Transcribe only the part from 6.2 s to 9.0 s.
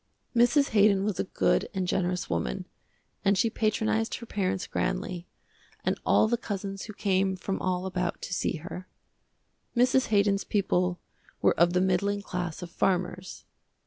the cousins who came from all about to see her.